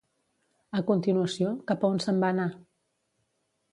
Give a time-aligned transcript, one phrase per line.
[0.77, 2.49] A continuació, cap a on se'n va anar?